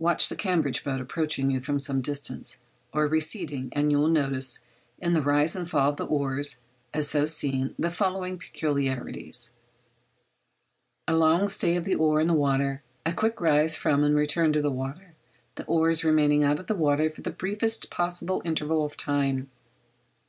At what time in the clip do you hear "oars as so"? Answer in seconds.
6.06-7.26